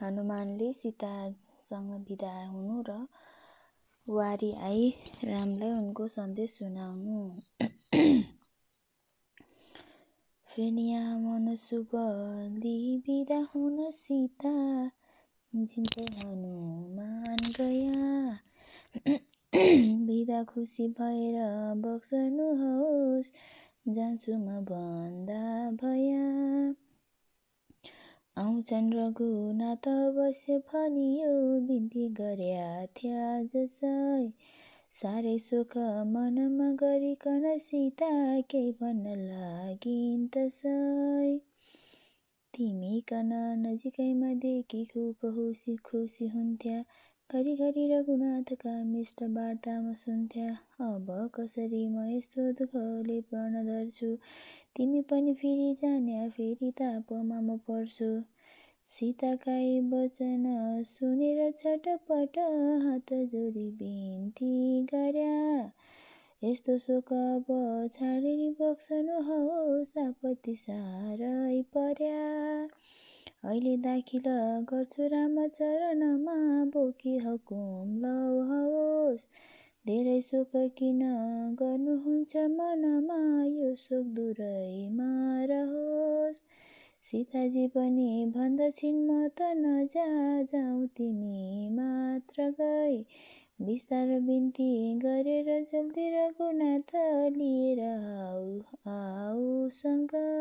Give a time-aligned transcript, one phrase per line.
[0.00, 2.98] हनुमानले सीतासँग बिदा हुनु र
[4.06, 4.84] वारी आई
[5.24, 7.18] रामलाई उनको सन्देश सुनाउनु।
[10.48, 11.90] फेनिया मन शुभ
[13.06, 14.54] बिदा हुन सीता
[15.54, 18.38] जिन्दै हनुमान गया।
[20.08, 21.38] बिदा खुसी भएर
[21.84, 23.32] बक्सनुहोस्
[23.94, 25.42] जान्छु म भन्दा
[25.82, 26.26] भया।
[28.38, 34.30] आउँछन् रघुनाथ अवश्य भनियो बिन्ती गर्या थ्या जसै।
[35.00, 35.76] साह्रै शोक
[36.12, 38.10] मनमा गरिकन सीता
[38.50, 41.38] केही भन्न लागिन् तसै।
[42.54, 43.32] तिमी कन
[43.66, 46.84] नजिकैमा देखि खुब खुसी खुसी हुन्थ्या।
[47.32, 50.50] घरिघरि रघुनाथका मिष्ट वार्तामा सुन्थ्या।
[50.80, 54.14] अब कसरी म यस्तो दुःखले प्रण धर्छु?
[54.76, 58.08] तिमी पनि फेरि जान्या फेरि तापमा म पर्छु।
[58.92, 60.44] सीताकाई वचन
[60.86, 62.38] सुनेर छटपट
[62.84, 65.70] हात जोडी बिन्ती गर्या।
[66.44, 67.44] यस्तो शोक अब
[67.92, 72.18] छाडेर बक्सनु होस् आपत्ति साह्रै पर्या।
[73.44, 74.24] अहिले दाखिल
[74.70, 76.32] गर्छु रामचरणमा
[76.64, 79.16] बोकी हुकुम लौ
[79.86, 81.04] धेरै शोक किन
[81.60, 85.10] गर्नुहुन्छ मनमा यो शोक दुरैमा
[85.44, 86.42] रहोस्।
[87.06, 90.08] सीताजी पनि भन्दछिन् म त नजा
[90.42, 92.98] जाउँ तिमी मात्र गई।
[93.62, 96.94] बिस्तार बिन्ती गरेर जल्दी रघुनाथ
[97.36, 98.44] लिएर आऊ
[98.92, 100.37] आऊ सँगै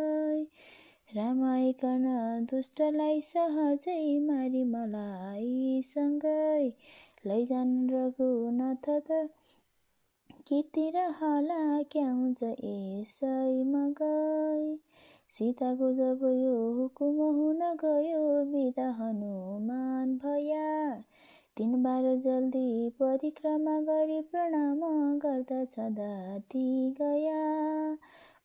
[1.09, 2.03] रामाइकन
[2.49, 5.51] दुष्टलाई सहजै मारी मलाई
[5.89, 6.65] सँगै।
[7.27, 9.19] लैजान रघुनाथ त
[10.49, 10.83] कीर्ति
[11.93, 14.59] क्या हुन्छ यसै मगै।
[15.37, 20.67] सीताको जब यो हुकुम हुन गयो बिदा हनुमान भया।
[21.57, 22.67] तिन बार जल्दी
[23.01, 24.85] परिक्रमा गरी प्रणाम
[25.25, 26.67] गर्दा छदाती
[27.01, 27.41] गया।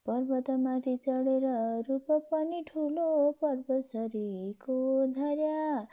[0.06, 1.44] पर्वतमाथि चढेर
[1.88, 3.08] रूप पनि ठुलो
[3.44, 3.92] पर्वत
[5.18, 5.86] धर्या।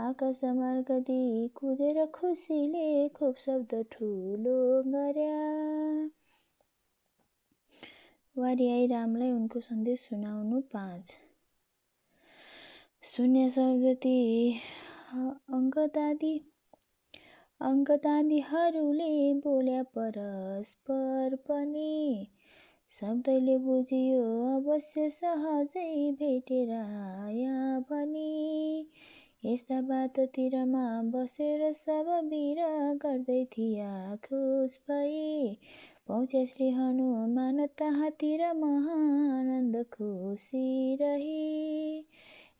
[0.00, 4.58] आकाश मार्गदी कुदेर खुसीले खुब शब्द ठुलो
[4.92, 5.40] गर्या
[8.36, 11.10] वारियाई रामलाई उनको सन्देश सुनाउनु पाँच।
[13.04, 14.16] शून्य शब्दती
[15.58, 16.34] अङ्गदादी।
[17.60, 19.12] अङ्गदादीहरूले
[19.44, 21.94] बोल्या परस्पर पनि।
[23.00, 24.18] शब्दले बुझियो
[24.48, 25.86] अवश्य सहजै
[26.18, 27.54] भेटेर आया
[27.88, 28.90] भनी।
[29.44, 30.84] यस्ता बाततिरमा
[31.14, 32.60] बसेर सब वीर
[33.04, 33.90] गर्दै थिया
[34.26, 35.58] खुस भई।
[36.08, 42.04] पहुँचे श्री हनुमान तहाँतिर महानन्द खुसी रही।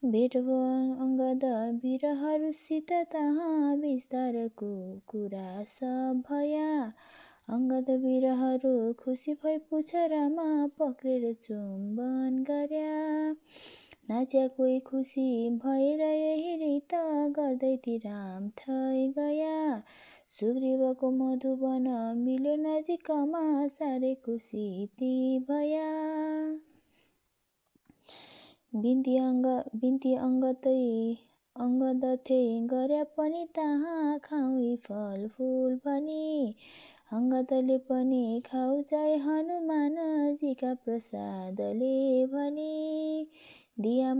[0.05, 1.45] भेट अङ्गद
[1.85, 4.73] वीरहरूसित तहाँ विस्तारको
[5.09, 6.93] कुरा सब भया।
[7.49, 13.33] अङ्गद वीरहरू खुसी भई पुछरमा पक्रेर चुम्बन गर्या।
[14.11, 15.27] नाच्या कोही खुसी
[15.65, 16.95] भएर यही रित
[17.39, 19.83] गर्दै राम थै गया।
[20.29, 25.91] सुग्रीवको मधुवन मिल्यो नजिकमा साह्रै खुसी ती भया।
[28.75, 30.81] बिन्ती अङ्ग बिन्ती अङ्गतै
[31.57, 35.29] अङ्गदथे गर्या पनि तहाँ खाउँ फल
[35.87, 36.55] भनी।
[37.15, 38.23] अङ्गदले पनि
[38.91, 41.91] जाय हनुमानजीका प्रसादले
[42.27, 43.27] भनी।
[43.81, 44.15] दिया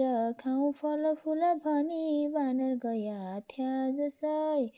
[0.00, 4.70] र खाउँ फल फुल भनी बानर गया थ्या जसै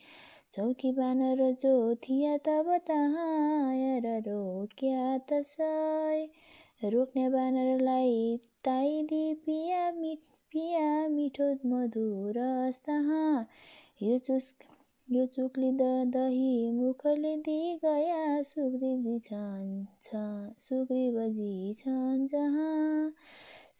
[0.51, 10.19] चौकी बानर जो थिया तब तहाँ रोक्या तसै रोक्ने बानरलाई ताइदी पिया मिठ
[10.51, 12.41] पिया मिठो मधुर
[12.85, 13.47] तहाँ
[14.03, 14.53] यो चुस
[15.11, 23.13] यो चुक्ली द दही मुखले दिई गया सुग्रीवजी छन् सुग्रीवजी छन् जहाँ।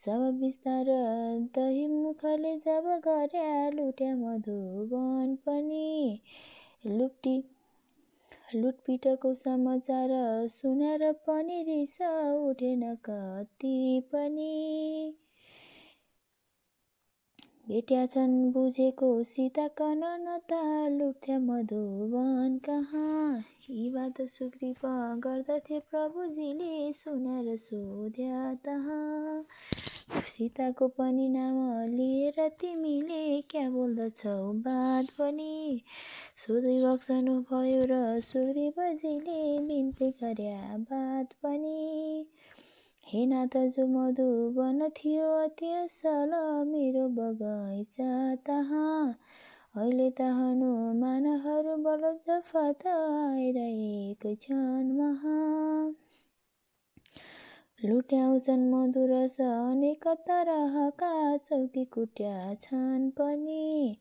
[0.05, 0.85] सब बिस्तार
[1.57, 6.19] दही मुखले जब गर्या लुट्या मधुवन पनि।
[6.85, 7.37] लुटी
[8.55, 10.09] लुटपिटको समाचार
[10.47, 12.01] सुनेर पनि रिस
[12.49, 13.77] उठेन कति
[14.13, 15.13] पनि।
[17.69, 23.43] भेट्या छन् बुझेको सीता कननता लुट्थ्या मधुवन कहाँ?
[23.69, 24.87] यी बात सुग्रीव
[25.19, 29.45] गर्दथे प्रभुजीले सुनेर सोध्या तहाँ?
[30.27, 35.83] सीताको पनि नाम लिएर तिमीले क्या बोल्दछौ बात पनि?
[36.37, 42.25] सोधै बक्सनु भयो र सुग्रीवजीले बिन्ती गर्या बात पनि?
[43.11, 46.33] हे नाथ जो मधुवन थियो अति असल
[46.65, 49.15] मेरो बगैँचा तहाँ
[49.75, 55.39] अहिले त हनुमानहरू बल जफत एक क्षण महा।
[57.85, 63.97] लुट्याउँछन् मधुरस अनेक तरहका चौकी कुट्या छन् पनि।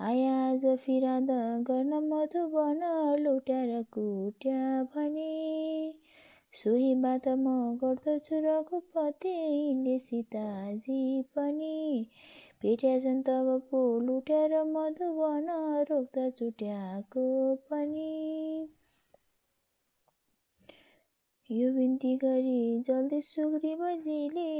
[0.00, 1.30] आया आज फिराद
[1.70, 2.80] गर्न मधुवन
[3.20, 5.32] लुट्याएर कुट्या भने।
[6.54, 7.52] सोही बात म
[7.82, 12.06] गर्दछु रघुपति यिनले सीताजी पनि।
[12.62, 15.50] भेट्याछन् तब पो लुट्याएर मधुवन
[15.90, 17.24] रोक्दा चुट्याएको
[17.70, 18.68] पनि।
[21.50, 24.52] यो बिन्ती गरी जल्दी सुग्रीवजीले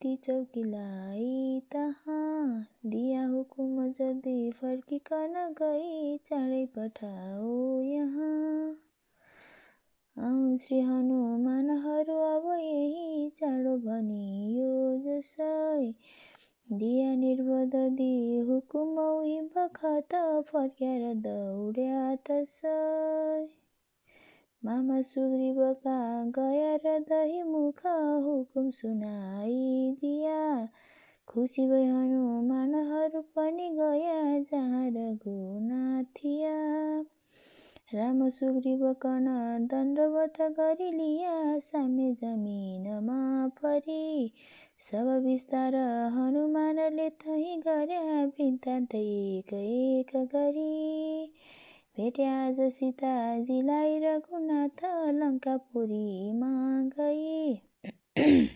[0.00, 8.32] ती चौकीलाई तहाँ दिया हुकुम जल्दी फर्किकन गई चाँडै पठाऊ यहाँ।
[10.16, 15.94] आउन् श्री हनुमानहरू अब यही चाँडो भनियो जसै
[16.72, 18.08] दिया निर्बोध दि
[18.48, 18.96] हुकुम
[19.54, 20.14] बखत
[20.48, 22.74] फर्क्याएर दौड्या तसै
[24.62, 25.96] मामा सुग्रीवका
[26.84, 27.82] र दही मुख
[28.26, 30.38] हुकुम सुनाइदिया
[31.28, 34.20] खुसी भई हनुमानहरू पनि गया
[34.52, 36.24] जहाँ रघुनाथ
[37.94, 39.26] राम सुग्रीवकन
[39.70, 44.32] दण्डवत गरी लिया साम्य जमिनमा परी
[44.78, 45.74] सब विस्तार
[46.14, 51.26] हनुमानले तही गर्या वृत्तान्त एक एक गरी।
[51.96, 54.84] भेट्या आज सीताजीलाई रघुनाथ
[55.14, 56.52] लङ्कापुरीमा
[56.98, 57.54] गई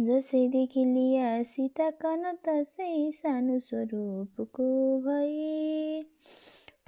[0.00, 6.04] जसैदेखि लिया सीता कन तसै सानो स्वरूपको भई।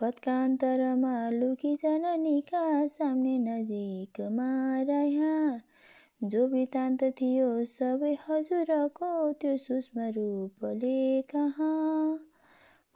[0.01, 4.49] पत्कान्तरमा लुकी जननीका सामने नजिकमा
[4.83, 5.61] रह्या
[6.31, 12.19] जो वृत्तान्त थियो सबै हजुरको त्यो सूक्ष्म रूपले कहाँ?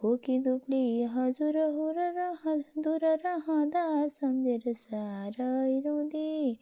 [0.03, 2.43] भोकी दुप्ली हजुर हुर रह
[2.85, 6.53] दूर रहँदा सम्झेर साह्रै रुँदी।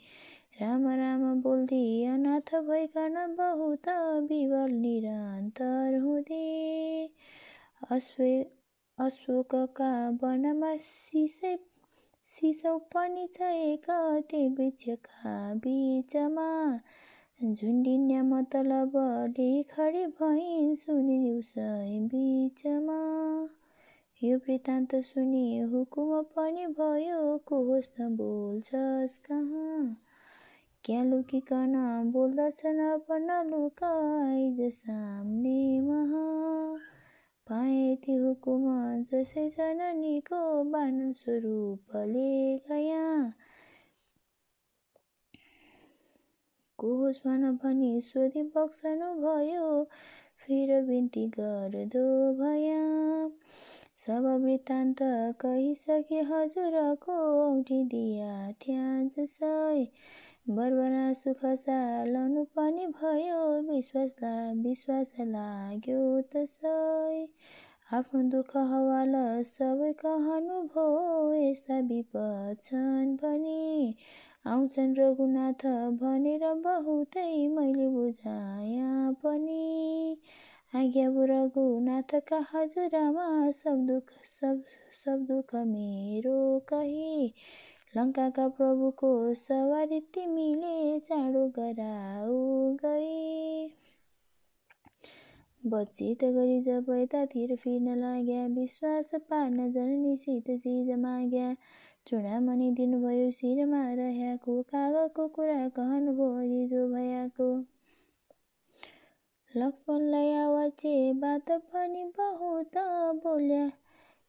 [0.60, 3.88] राम राम बोल्दी अनाथ भइकन बहुत
[4.30, 6.44] विवल निरन्तर हुँदी।
[7.90, 8.30] अश्वे
[8.98, 9.88] अशोकका
[10.22, 11.58] वनमा सिसै
[12.30, 13.84] सिसौ पनि छ एक
[14.30, 16.46] त्यो वृक्षका बिचमा।
[17.52, 22.98] झुन्डिन्या मतलबले खडी भइन् सुनि उसै बिचमा।
[24.24, 29.96] यो वृत्तान्त सुनि हुकुम पनि भयो को होस् न बोल्छस् कहाँ?
[30.84, 31.72] क्या लुकिकन
[32.12, 36.26] बोल्दछन् अब नलुक आइज सामने महा
[37.50, 38.64] पाए ती हुकुम
[39.10, 40.40] जसै जननीको
[40.72, 42.30] बानन स्वरूपले
[42.68, 43.04] गया।
[47.24, 49.68] भन भनी सोधी बक्सनु भयो
[50.38, 52.04] फिर बिन्ती गर्दो
[52.34, 52.82] भया।
[53.96, 54.98] सब वृत्तान्त
[55.40, 58.30] कहिसके हजुरको औठी दिया
[58.60, 58.86] थ्या
[59.16, 59.84] जसै
[60.56, 64.20] बर्बरा सुख सालनु पनि भयो विश्वास
[64.66, 65.98] विश्वास लाग्यो
[66.34, 67.26] तसै।
[67.92, 69.12] आफ्नो दुःख हवाल
[69.50, 70.86] सबै कहनु भो
[71.34, 73.94] यस्ता विपद छन् भने
[74.46, 75.66] आउँछन् रघुनाथ
[76.00, 80.16] भनेर बहुतै मैले बुझाया पनि।
[80.74, 83.28] आज्ञा रघुनाथका हजुरमा
[83.60, 84.62] सब दुःख सब
[85.04, 86.38] सब दुःख मेरो
[86.68, 87.34] कही।
[87.98, 92.36] लङ्काका प्रभुको सवारी तिमीले चाँडो गराऊ
[92.84, 93.70] गई।
[95.66, 101.54] बचित गरी जब यतातिर फिर्न लाग्या विश्वास पार्न जननीसित चिज माग्या।
[102.06, 107.50] चुडामणि दिनुभयो शिरमा रहेको कागको कुरा कहनुभयो जो भयाको।
[109.56, 112.78] लक्ष्मणलाई आवाजे बात पनि बहुत
[113.24, 113.70] बोल्या।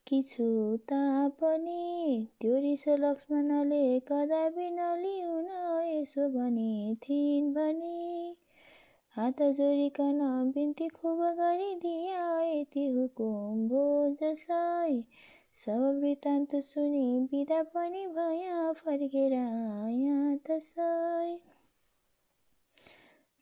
[0.10, 5.48] छु तापनि त्यो रिस लक्ष्मणले कदापि नलिउन
[5.88, 6.28] यसो
[6.96, 8.36] थिइन् भने।
[9.16, 10.20] हात जोडिकन
[10.56, 15.04] बिन्ती खुब गरिदिया यति हुकुम भो जसै।
[15.56, 21.40] सब वृत्तान्त सुनि बिदा पनि भया फर्केर आया तसै।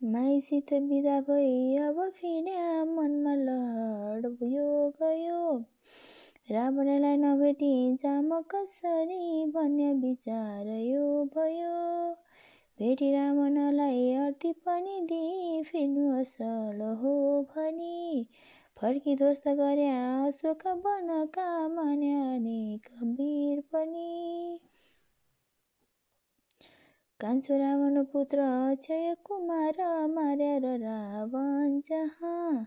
[0.02, 5.64] माइसित बिदा भई अब फिर्या मनमा लहड यो गयो।
[6.52, 12.14] रावणलाई नभेटी जाम कसरी भन्ने विचार यो भयो।
[12.80, 17.16] भेटी रावणलाई अर्थी पनि दिई फिर्नु असल हो
[17.56, 18.24] भनी।
[18.78, 24.60] फर्की ध्वस्त गर्या अशोक वनका मान्या अनेक वीर पनि
[27.20, 32.66] कान्छो रावण पुत्र अक्षय कुमार मारेर रावण जहाँ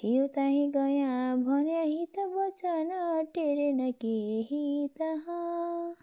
[0.00, 2.90] थियो ताही गया भन्या हित वचन
[3.34, 5.96] टेरेन केही तहाँ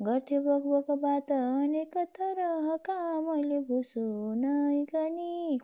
[0.00, 5.58] गर्थ्यो बकबक बात अनेक तरहका मैले भुसो नै गनी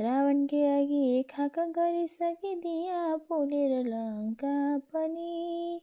[0.00, 4.54] रावणकै अघि खाक गरिसकिदिया पोलेर लङ्का
[4.92, 5.80] पनि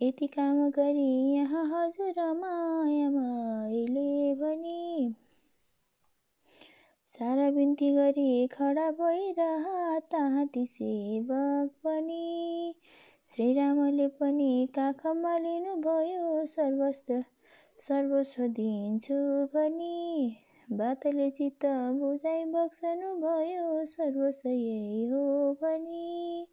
[0.00, 4.08] यति काम गरी यहाँ हजुर माया मैले
[4.40, 5.14] भनी
[7.14, 9.66] सारा बिन्ती गरी खडा भइरह
[10.12, 12.74] तहाँ ती सेवक पनि।
[13.36, 17.24] श्रीरामले पनि काखमा लिनुभयो सर्वस्त्र
[17.78, 19.14] सर्वस्व दिन्छु
[19.54, 20.36] भनी।
[20.72, 21.66] बातले चित्त
[22.00, 26.46] बुझाइ बक्सनु भयो सर्वस्व यही हो भनी।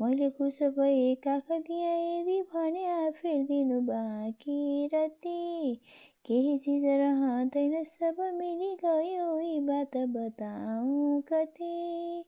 [0.00, 5.80] मैले खुस भई काख दिएँ यदि भन्या फेरिदिनु बाँकी रति
[6.24, 12.24] केही चिज रहँदैन सब मिली गयो यी बात बताऊ कति।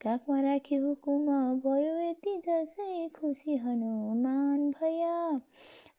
[0.00, 1.26] काखमा राखी हुकुम
[1.64, 5.14] भयो यति जसै खुसी हनुमान भया।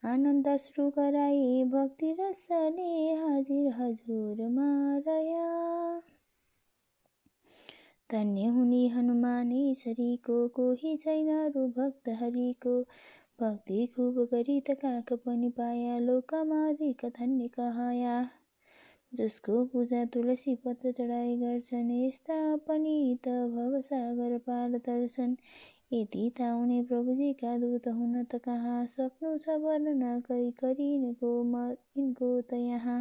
[0.05, 4.69] आनन्द सुरु गराई भक्ति रसले हाजिर हजुरमा
[5.07, 5.47] रया
[8.09, 12.75] धन्य हुने हनुमान शरीको कोही छैन रु भक्त हरिको
[13.39, 18.13] भक्ति खुब गरी त काक पनि पाया लोकमा अधिक धन्य कहाया।
[19.13, 22.95] जसको पूजा तुलसी पत्र चढाइ गर्छन् यस्ता पनि
[23.27, 25.35] त भवसागर पार दर्शन
[25.93, 28.85] यति ताउने प्रभुजीका दूत हुन त कहाँ?
[28.95, 32.99] सक्नु छ वर्णन करी करी यिनको म यिनको त यहाँ।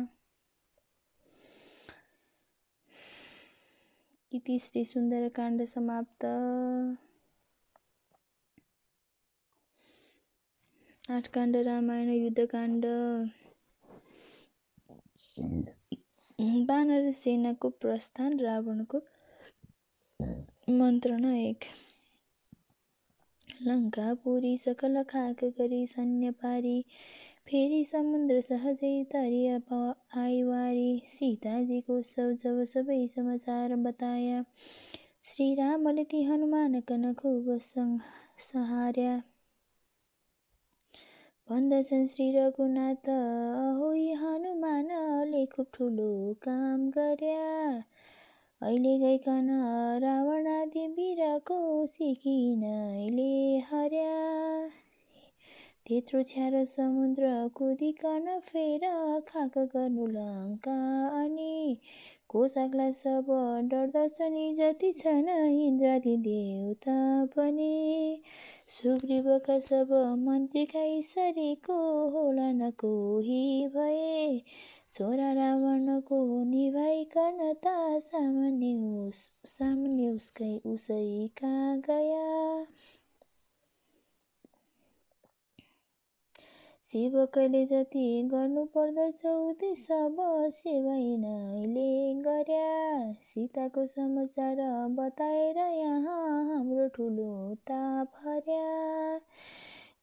[4.32, 6.24] इति श्री सुन्दरकाण्ड समाप्त।
[11.08, 12.84] आठकाण्ड रामायण युद्धकाण्ड।
[16.68, 19.00] बानर सेनाको प्रस्थान रावणको
[20.78, 21.64] मन्त्रणा एक।
[23.66, 26.74] लङ्कापुरी सकल खाक गरी सैन्य पारी
[27.50, 29.40] फेरि समुद्र सहजै तरी
[30.24, 34.42] आइवारी। सीताजीको सब जब सबै समाचार बताया
[35.30, 39.16] श्रीरामले ती हनुमान कन खुब सहार्या।
[41.50, 47.44] भन्दछन् श्री रघुनाथ अहो हनुमानले खुब ठुलो काम गर्या।
[48.62, 49.50] अहिले गइकन
[50.02, 54.16] रावणादि वीरको सिकिनैले हर्या।
[55.86, 58.88] त्यत्रो छ्यारो समुद्र कुदिकन फेर
[59.28, 60.78] खाक गर्नु लङ्का
[61.22, 61.78] अनि
[62.30, 63.26] कोसाग्ला सब
[63.70, 68.22] डर्दछन् जति छन् इन्द्रादि देउता पनि।
[68.68, 71.74] सुग्रीवका सब मन्त्रीका इसरीको
[72.08, 74.42] होला न कोही भए।
[74.92, 78.74] छोरा रावणको निभाइकन त सामान्य
[79.08, 82.66] उस सामान्य उसकै उसैका गया।
[86.92, 90.16] सेवकले जति गर्नु पर्दछ उति सब
[90.54, 91.45] सेवाइनैले गर्या
[93.28, 94.56] सीताको समाचार
[94.98, 97.30] बताएर यहाँ हाम्रो ठुलो
[98.24, 99.18] हर्या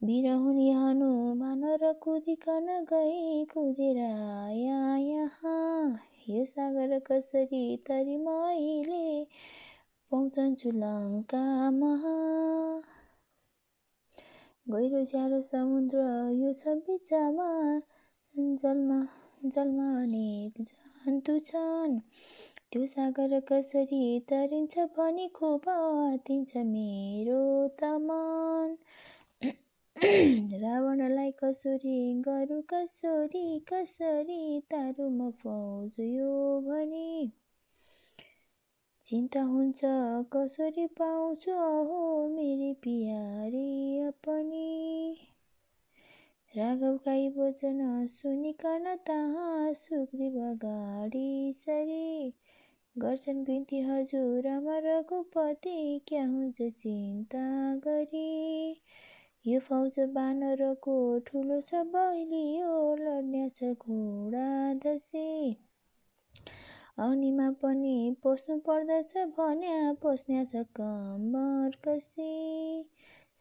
[0.04, 6.00] बिरहुनी हनुमान र कुदिकन गई कुदेर यहाँ।
[6.30, 9.26] यो सागर कसरी तरी मैले
[10.12, 11.94] पाउँछु लङ्कामा
[14.70, 15.98] गहिरो ज्यारो समुद्र
[16.42, 17.50] यो छ बिचमा।
[18.62, 19.00] जलमा
[19.56, 22.00] जलमा अनेक जन्तु छन्।
[22.74, 28.78] त्यो सागर कसरी तरिन्छ भनी खुब आतिन्छ मेरो तमन।
[30.64, 37.32] रावणलाई कसरी गरु कसरी कसरी तारु म फौज यो भनी।
[39.06, 39.82] चिन्ता हुन्छ
[40.36, 45.18] कसरी पाउँछु अहो मेरी पियारी अपनी।
[46.58, 52.34] राघवका वचन सुनिकन तहाँ सुग्रीव गाडी सरी।
[52.96, 54.48] गर्छन् बिन्ती हजुर
[54.86, 57.40] रघुपति क्या हुन्छ चिन्ता
[57.86, 58.82] गरी।
[59.46, 60.98] यो फौज बानरको
[61.28, 64.46] ठुलो छ बलियो लड्ने छ घोडा
[64.86, 65.26] दसी
[67.08, 72.32] अग्निमा पनि पस्नु पर्दछ भन्या पस्ने छ कम्मर कसी।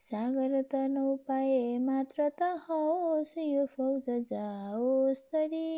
[0.08, 5.68] सागर त नौपाए मात्र त होस् यो फौज जाओस् तरी।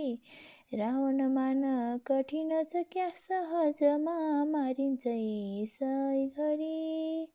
[0.79, 1.63] रावण मान
[2.07, 4.15] कठिन छ क्या सहजमा
[4.45, 5.07] मारिन्छ
[6.39, 7.27] घरी.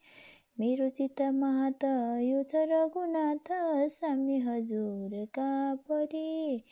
[0.60, 1.86] मेरो चित्त मात
[2.24, 3.52] यो छ रघुनाथ
[3.92, 6.64] साम्य हजुरका परे.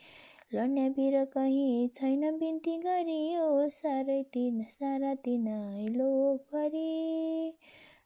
[0.53, 7.53] लड्ने बिर कहीँ छैन बिन्ती गरियो साह्रै तिन सारा तिनै लोकभरि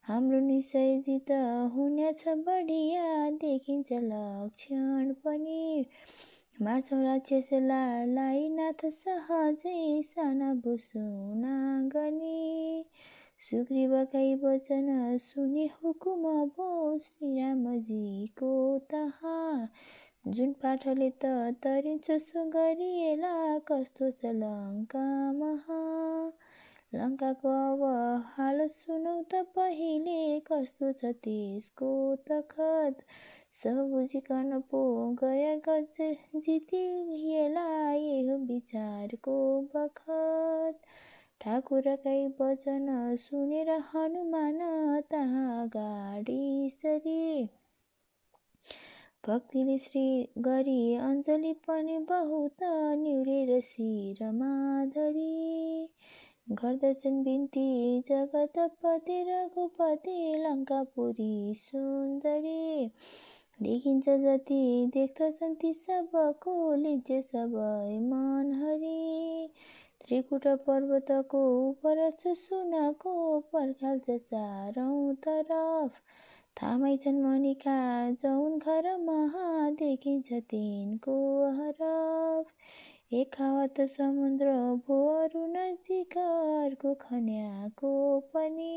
[0.03, 1.31] हाम्रो निश्चय जित
[1.75, 5.85] हुनेछ बढिया देखिन्छ लक्षण पनि.
[6.61, 9.77] मार्छौँ राक्षसलाई नाथ सहजै
[10.07, 11.53] साना बुसुना
[11.93, 12.83] गनी
[13.39, 14.91] सुग्रीवकै वचन
[15.23, 16.67] सुनि हुकुम भो
[17.05, 18.51] श्रीरामजीको
[18.93, 19.33] तहा
[20.29, 23.33] जुन पाठले त तरिन्छ सो गरिएला
[23.67, 25.07] कस्तो छ लङ्का
[25.39, 25.81] महा
[26.93, 27.83] लङ्काको अब
[28.31, 31.91] हाल सुनौ त पहिले कस्तो छ त्यसको
[32.25, 33.05] तखत
[33.53, 34.79] सब बुझिकन पो
[35.13, 35.97] गया गज
[36.45, 39.35] जितिएला यो विचारको
[39.75, 40.79] बखत।
[41.41, 42.87] ठाकुरकै वचन
[43.19, 44.59] सुनेर हनुमान
[45.11, 47.43] तहाँ गाडी सरी।
[49.27, 50.05] भक्तिले श्री
[50.37, 52.63] गरी अञ्जली पनि बहुत
[53.03, 54.53] निउरेर शिरमा
[54.85, 55.89] धरी।
[56.61, 57.67] गर्दछन् बिन्ती
[58.07, 62.91] जगतपति रघुपति लङ्कापुरी सुन्दरी।
[63.61, 64.59] देखिन्छ जति
[64.93, 69.49] देख्दछन् ती सबको लिज्जे सबै मन हरि।
[70.05, 71.41] त्रिकुट पर्वतको
[72.19, 73.13] छ सुनको
[73.53, 75.99] पर्खाल्छ चारौँ तरफ।
[76.57, 77.77] थामै छन् मणिका
[78.23, 81.17] जौन घर महा देखिन्छ तिनको
[81.59, 82.53] हरफ।
[83.13, 84.51] एक हावा समुद्र
[84.87, 87.93] भोहरू नजिक अर्को खन्याको
[88.33, 88.75] पनि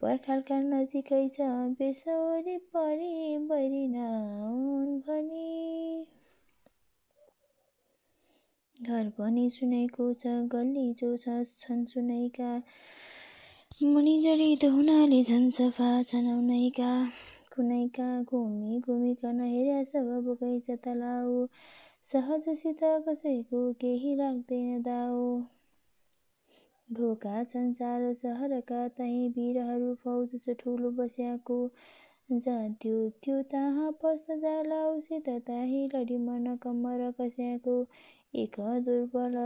[0.00, 3.12] पर्खालका नजिकै छ बेसवरी परि
[3.48, 5.48] बैरी नहुन् भनी।
[8.76, 12.50] घर पनि सुनेको छ गल्ली जो छन् सुनैका।
[13.84, 16.92] मुनि जडित हुनाले झन् सफा छन् औनैका
[17.52, 21.46] कुनैका घुमी घुमिकन हेर्या सब बोकैछ तलाउ।
[22.06, 25.22] सहजसित कसैको केही लाग्दैन दाउ।
[26.96, 31.56] ढोका संसार सहरका तहीँ वीरहरू फौज ठुलो बस्याको
[32.30, 37.74] जान्थ्यो। त्यो तहाँ पस्न जाला उसित ताही लडी मन कम्मर कस्याको।
[38.42, 39.36] एक दुर्बल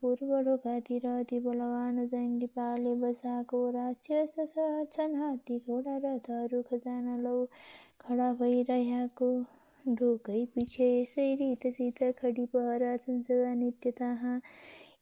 [0.00, 4.34] पूर्व ढोकातिर अति बलवान जङ्गी पाले बसाएको राक्षस
[4.92, 7.36] छन् हात्ती घोडा रथहरू खजाना लौ
[8.00, 9.30] खडा भइरहेको।
[9.84, 14.34] ढोकै पछि यसै रितसित खडी पहरा छन् सदा नित्य ताहा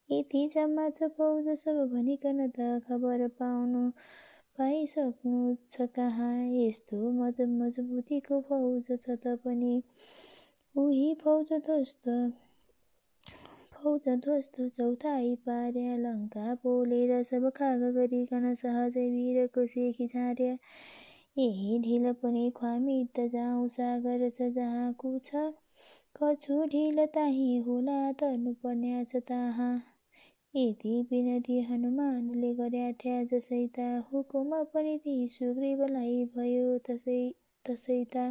[0.08, 3.80] यति जम्मा छ फौज सब भनिकन त खबर पाउनु
[4.58, 5.38] पाइसक्नु
[5.72, 6.34] छ कहाँ?
[6.56, 9.72] यस्तो मज मजबुतीको फौज छ त पनि।
[10.74, 12.08] उही फौज ध्वस्त
[13.72, 20.52] फौज ध्वस्त चौथाइ पार्या। लङ्का बोलेर सब खाग गरिकन सहजै वीरको सेखी झार्या।
[21.38, 25.44] यही ढिल पनि ख्वामी त जाउँ सागर छ जहाँको छ।
[26.22, 29.74] कछु ढिल ताही होला तर्नु पर्ने ताहाँ।
[30.56, 32.52] यति विनती हनुमानले
[33.30, 34.52] जसै त हुकुम
[35.06, 37.16] ती सुग्रीवलाई भयो तसै
[37.64, 38.22] तसै त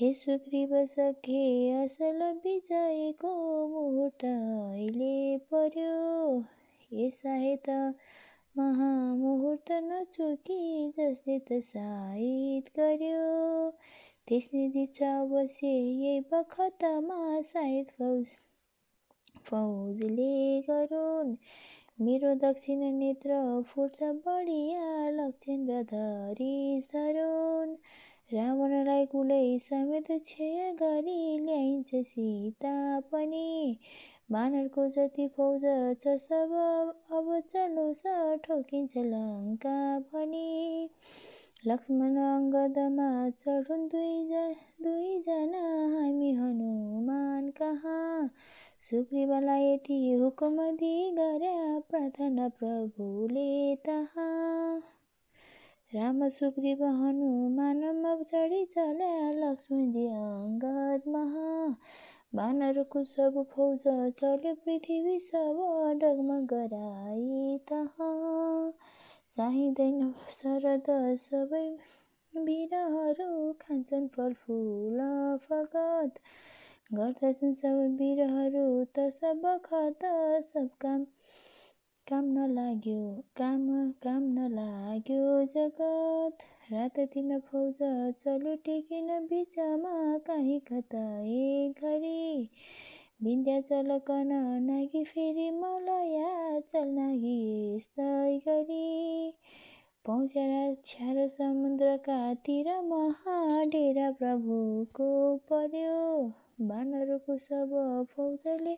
[0.00, 1.42] हे सुग्रीव सखे
[1.74, 3.32] असल विजयको
[3.74, 5.12] मुहुर्त अहिले
[5.52, 5.94] पर्यो।
[6.90, 7.36] यसा
[7.68, 7.78] त
[8.56, 10.60] महामुहुर्त नचुकी
[10.98, 13.22] जसले त साइत गर्यो।
[14.28, 17.22] त्यसले दिन्छ अवश्य यही बखतमा
[17.52, 18.36] सायद फौज
[19.36, 21.36] फौजले गरून्।
[22.00, 27.74] मेरो दक्षिण नेत्र फुट्छ बढिया लक्षण र धरी सरुन्।
[28.32, 33.78] रावणलाई कुलै समेत क्षय गरी ल्याइन्छ सीता पनि।
[34.32, 35.62] बानरको जति फौज
[36.02, 36.52] छ सब
[37.12, 38.02] अब चलोस
[38.44, 40.90] ठोकिन्छ लङ्का भनी
[41.66, 44.24] लक्ष्मण अङ्गदमा चढुन् दुई
[44.82, 45.62] दुईजना
[45.94, 48.30] हामी हनुमान कहाँ?
[48.82, 54.78] सुग्रीवलाई यति हुकुम दिई गर्या प्रार्थना प्रभुले तहाँ।
[55.92, 61.68] राम सुग्रीव हनुमानमा चढी चल्या लक्ष्मणजी अङ्गद महा।
[62.34, 63.82] बानरको सब फौज
[64.18, 65.62] चल्यो पृथ्वी सब
[66.02, 68.72] डगमग गराई तहाँ
[69.32, 70.90] चाहिँदैन शरद
[71.24, 71.66] सबै
[72.34, 75.02] वीरहरू खान्छन् फलफुल
[75.48, 76.22] फगत
[76.90, 78.60] गर्दछन् सब वीरहरू
[78.96, 80.04] त सब खत
[80.52, 81.02] सब काम
[82.06, 83.00] काम नलाग्यो
[83.40, 83.66] काम
[84.06, 87.82] काम नलाग्यो जगत। रात दिन फौज
[88.22, 89.92] चल्यो टेकिन बिचमा
[90.30, 91.04] काहीँ कतै
[91.82, 92.48] घरी।
[93.28, 94.32] विन्ध्याचलकन
[94.70, 96.32] नागी फेरि मलया
[96.72, 97.36] चल नागी
[97.76, 99.30] यस्तै गरी।
[100.06, 105.14] पहुँचेर छ्यार समुद्रका तिर महाडेरा प्रभुको
[105.52, 105.96] पर्यो।
[106.58, 107.70] बानरको सब
[108.14, 108.74] फौजले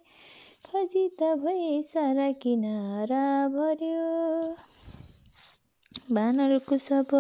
[0.67, 4.57] खजित भई सारा किनारा भर्यो।
[6.15, 7.15] बानरको सब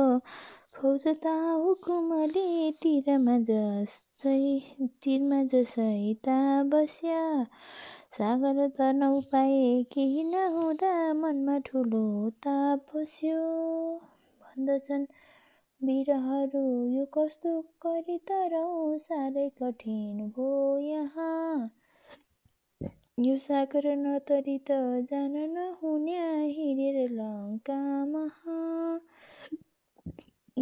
[0.75, 2.45] फौज ता हुकुमले
[2.83, 4.37] तिरमा जस्तै
[5.03, 6.37] तिरमा जसै ता
[6.75, 7.23] बस्या।
[8.19, 12.05] सागर तर्न उपाय केही नहुँदा मनमा ठुलो
[12.47, 13.41] ताप बस्यो।
[14.41, 15.07] भन्दछन्
[15.81, 17.51] वीरहरू यो कस्तो
[17.85, 21.71] गरी तरौँ साह्रै कठिन भो यहाँ।
[23.21, 24.77] यो सागर नतरी त
[25.11, 28.59] जान नहुन्या हिँडेर लङ्का महा।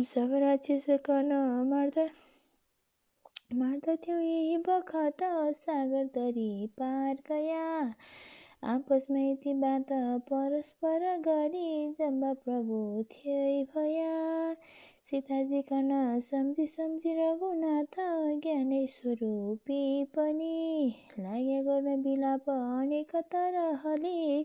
[0.07, 1.33] सब राक्षसकन
[1.71, 2.07] मार्दा
[3.55, 5.23] मार्दथ्यो यही बखत
[5.57, 7.65] सागर तरी पार गया।
[8.65, 9.93] आपसमा यति बात
[10.31, 12.79] परस्पर गरी जम्बा प्रभु
[13.13, 14.13] थिए भया।
[15.11, 17.97] सीताजी कन सम्झी सम्झी रघुनाथ
[18.43, 24.45] ज्ञानेश्वरूपी पनि लाग्या गर्न बिलाप अनेक तरहले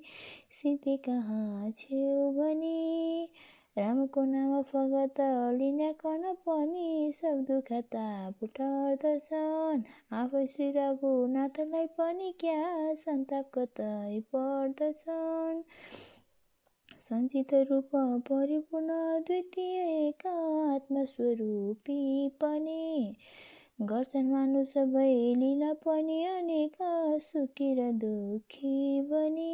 [0.52, 3.30] सिद्धि कहाँ छेउ भनी?
[3.78, 5.22] रामको नाम फगत
[5.60, 7.12] लिन्याकन पनि?
[7.16, 15.64] सब दुःख ताप टर्दछन् आफै श्री रघुनाथलाई पनि क्या सन्ताप कतै पर्दछन्?
[17.00, 17.90] सञ्चित रूप
[18.28, 21.98] परिपूर्ण द्वितीय आत्मस्वरूपी
[22.42, 23.16] पनि।
[23.86, 26.78] गर्छन् मानु सबै लीला पनि अनेक
[27.24, 28.76] सुखी र दुःखी
[29.10, 29.52] बनी।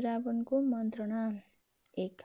[0.00, 1.28] रावणको मन्त्रणा
[1.96, 2.22] एक।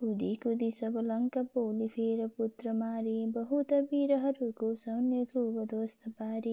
[0.00, 6.52] कुदी कुदी सब लङ्का पोली फेर पुत्र मारी बहुत वीरहरूको सैन्यको ध्वस्त पारी।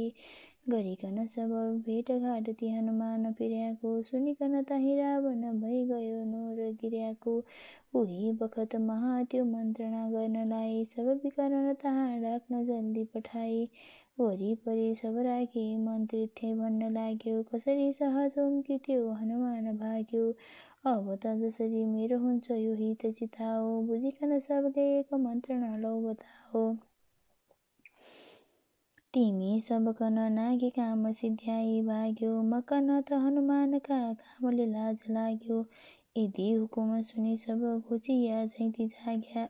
[0.69, 1.51] गरिकन सब
[1.87, 7.37] भेटघाट ती हनुमान फिर्याको सुनिकन तही रावण भइ गयो नोर गिर्याको।
[8.01, 13.67] उही बखत महा त्यो मन्त्रणा गर्नलाई सब विकरण तहाँ राख्न जल्दी पठाई।
[14.19, 20.31] वरिपरि सब राखी मन्त्री थिए भन्न लाग्यो कसरी सहज उम्की त्यो हनुमान भाग्यो।
[20.85, 26.67] अब त जसरी मेरो हुन्छ यो हित चिताओ बुझिकन सबले एक मन्त्रणा लौ बताओ।
[29.13, 35.59] तिमी सबकन नागी काम सिद्ध्याई भाग्यो। मकन त हनुमानका कामले लाज लाग्यो।
[36.17, 39.47] यदि हुकुम सुनि सब घोचिया झैँती जाग्या।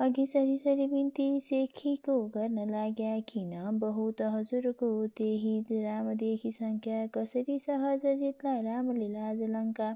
[0.00, 3.52] अघि सरी सरी बिन्ती सेखीको गर्न लाग्या किन?
[3.78, 9.90] बहुत हजुरको त्यही राम देखि सङ्ख्या कसरी सहज जित्ला रामले लाज लङ्का?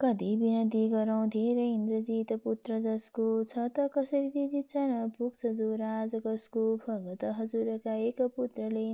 [0.00, 6.62] कति विनती गरौँ धेरै इन्द्रजित पुत्र जसको छ त कसरी जित्छन् पुग्छ जो राज कसको?
[6.86, 8.84] भगत हजुरका एक पुत्रले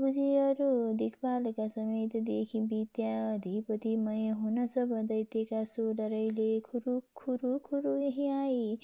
[0.00, 7.96] बुझी अरू दिक्पालका समेत देखि बित्या। अधिपतिमय हुन सब दैत्यका सो डरैले खुरु खुरु खुरु
[7.98, 8.78] यही आई।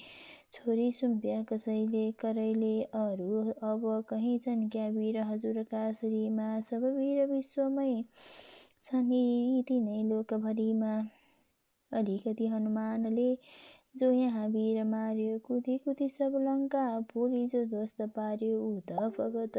[0.52, 6.60] छोरी सुम्प्या कसैले करैले अरू अब कहीँ छन् क्या वीर हजुरका श्रीमा?
[6.70, 8.02] सब वीर विश्वमय।
[8.84, 10.92] छन् यी तिनै लोकभरिमा
[11.92, 13.26] अलिकति हनुमानले
[13.96, 19.58] जो यहाँ वीर मार्यो कुदी कुदी सब लङ्का पुरी जो ध्वस्त पार्यो ऊ त फगत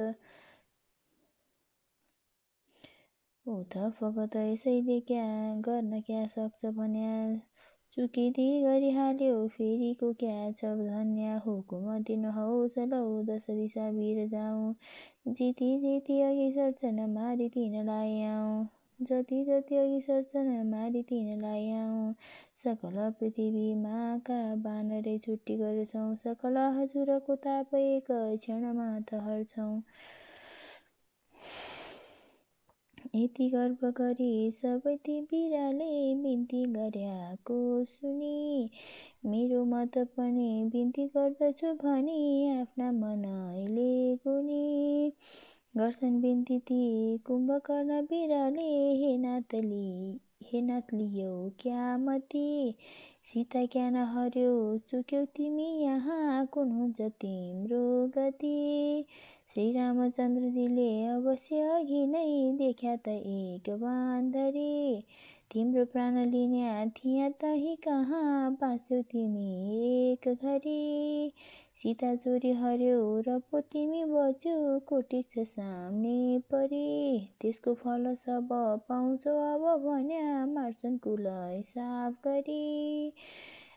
[3.45, 5.27] ऊ त फगत यसैले क्या
[5.61, 7.13] गर्न क्या सक्छ भन्या
[7.97, 14.75] चुकिदी गरिहाल्यो फेरिको क्या छ धन्या हुकुम दिनुहोस् लौ दश दिशा वीर जाउँ
[15.31, 18.53] जिति जिति अघि सर्छन मारि तिनलाई आउँ
[19.01, 22.13] जति जति अघि सर्छन मारि तिनलाई आउँ।
[22.57, 29.71] सकल पृथ्वीमाका बानरै छुट्टी गर्छौँ सकल हजुरको ताप एक क्षणमा त हर्छौँ
[33.15, 35.87] यति गर्व गरी सबै ती बिराले
[36.19, 37.57] बिन्ती गर्याको
[37.89, 38.69] सुनि।
[39.25, 42.17] मेरो मत पनि बिन्ती गर्दछु भनी
[42.51, 43.89] आफ्ना मनैले
[44.23, 44.63] गुनी।
[45.77, 46.77] गर्छन् बिन्ती ती
[47.25, 48.63] कुम्भकर्ण बिराले
[49.01, 51.29] हे नातली हे नाथ लियो
[51.59, 52.75] क्या मती
[53.25, 54.51] सीता क्या नहर्यो
[54.89, 57.83] चुक्यौ तिमी यहाँ कुन हुन्छ तिम्रो
[58.17, 59.05] गति।
[59.53, 62.25] श्रीरामचन्द्रजीले अवश्य अघि नै
[62.57, 65.03] देख्या त एक बाँदरी।
[65.53, 69.49] तिम्रो प्राण लिन्या थिया तही कहाँ बाँच्यौ तिमी
[70.11, 71.31] एक घरी?
[71.81, 74.01] सीता चोरी हर्यो र पो तिमी
[74.89, 76.17] कोटिक छ सामने
[76.51, 76.81] परी।
[77.41, 78.49] त्यसको फल सब
[78.89, 83.13] पाउँछौ अब भन्या मार्छन् कुलै साफ गरी।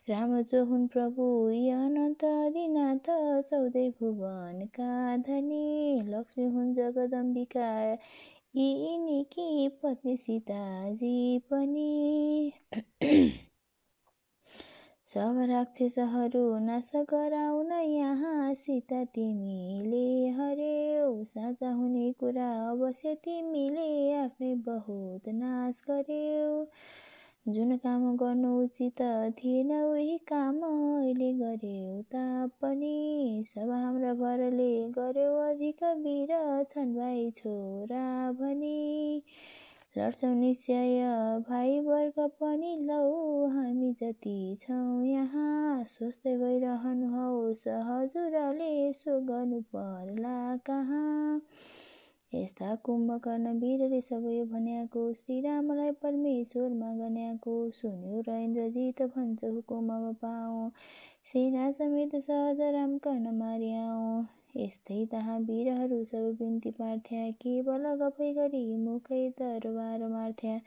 [0.09, 1.25] राम जो हुन् प्रभु
[1.77, 2.25] अनन्त
[2.57, 3.09] दिनाथ
[3.49, 4.91] चौधै भुवनका
[5.29, 7.71] धनी लक्ष्मी हुन् जगदम्बिका
[8.55, 11.17] यिनीकी पत्नी सीताजी
[11.53, 11.89] पनि।
[15.15, 25.29] सब राक्षसहरू नाश गराउन यहाँ सीता तिमीले हर्यौ साझा हुने कुरा अवश्य तिमीले आफ्नै बहुत
[25.35, 26.65] नाश गर्यौ।
[27.47, 29.01] जुन काम गर्नु उचित
[29.39, 36.35] थिएन उही काम अहिले गर्यौ तापनि। सब हाम्रा भरले गर्यौ अधिक वीर
[36.69, 39.21] छन् भाइ छोरा भनी।
[39.95, 41.03] लड्छौ निश्चय
[41.49, 50.35] भाइ वर्ग पनि लौ। हामी जति छौँ यहाँ स्वस्थ भइरहनु हौस् हजुरले सो गर्नु पर्ला
[50.65, 51.41] कहाँ?
[52.33, 60.69] यस्ता कुम्भकर्ण वीरले सबै भन्याको श्रीरामलाई परमेश्वरमा गन्याको सुन्यो र इन्द्रजित भन्छ हुकुममा पाऊ
[61.31, 63.31] सेना समेत सहज राम कर्ण
[64.55, 70.57] यस्तै तहाँ वीरहरू सब बिन्ती पार्थ्या केवल गफै गरी मुखै तरबार मार्थ्या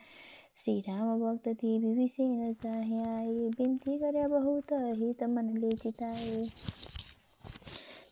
[0.57, 6.45] श्रीराम भक्त ती विभीषण चाह्याए बिन्ती गरे बहुत हित मनले चिताए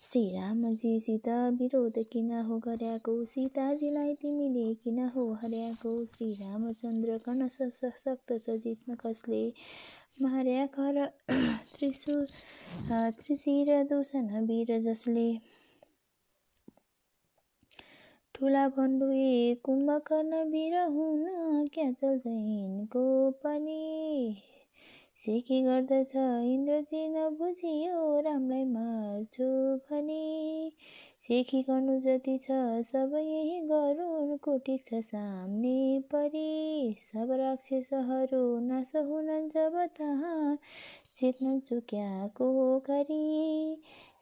[0.08, 1.28] श्रीरामजीसित
[1.60, 9.42] विरोध किन हो गर्याको सीताजीलाई तिमीले किन हो हर्याएको श्रीरामचन्द्र कर्ण सशक्त छ जित्न कसले?
[10.22, 11.06] मार्या खर
[11.74, 12.16] त्रिशु
[12.92, 15.28] त्रिशिर दूषण वीर जसले
[18.40, 21.24] ठुला भण्डुए कुम्भकर्ण वीर हुन
[21.74, 23.06] क्या चल्छ यिनको
[23.44, 24.36] पनि।
[25.18, 29.48] सेकी गर्दछ इन्द्रजी नबुझियो रामलाई मार्छु
[29.88, 30.72] भनी।
[31.28, 32.60] सेकी गर्नु जति छ
[32.92, 40.58] सबै यही गरून् कोटिक छ सामने परी। सब राक्षसहरू नाश हुनन् जब तहाँ
[41.18, 42.54] चेतन चुक्याको
[42.90, 43.24] गरी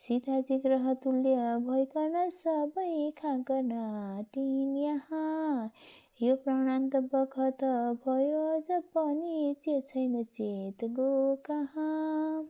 [0.06, 1.36] सीताजी ग्रह तुल्य
[1.68, 5.72] भइकन सबै खाकन आटिन् यहाँ।
[6.22, 7.64] यो प्राणान्त बखत
[8.04, 12.46] भयो अझ पनि चेत छैन चेत गो कहाँ।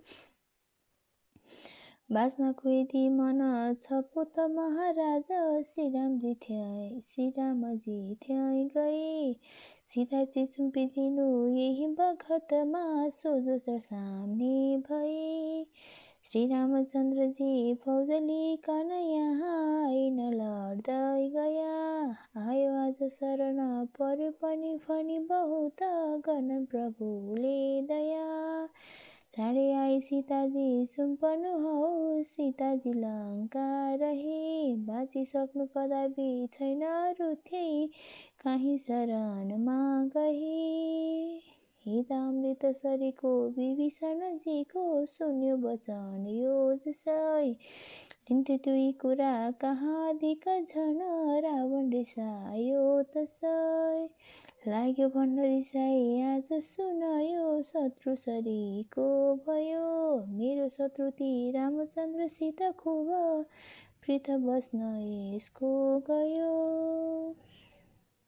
[2.12, 3.40] बाँच्नको यदि मन
[3.82, 5.32] छ पुत महाराज
[5.66, 9.34] श्रीरामजी थिए श्रीरामजी थिए गए।
[9.94, 15.66] सीताजी सुम्पिदिनु यही बखतमा सोझो सामने भए।
[16.36, 21.76] श्रीरामचन्द्रजी फौज लिकन यहाँ आइन लड्दै गया।
[22.42, 25.84] आयो आज शरण पर्यो पनि फनी बहुत
[26.26, 28.26] गर्न प्रभुले दया।
[29.32, 31.88] चाँडै आई सीताजी सुम्पनु हौ।
[32.24, 37.88] सीताजी लङ्का रहे। बाँचिसक्नु कदापि छैन अरू थिए
[38.44, 39.80] काहीँ शरणमा
[40.18, 41.55] गए
[41.88, 46.54] हितामृत सरीको विभीषणजीको सुन्यो वचन यो
[46.86, 47.50] जसै
[48.30, 49.34] लिन्थ्यो त्यही कुरा
[50.06, 51.02] अधिक झन
[51.46, 53.54] रावण रिसायो तसै
[54.68, 59.08] लाग्यो भन्न रिसाई आज सुनायो शत्रु सरीको
[59.48, 59.86] भयो।
[60.38, 63.12] मेरो शत्रु ती रामचन्द्रसित खुब
[64.06, 65.72] प्रिथ बस्न यसको
[66.10, 66.50] गयो।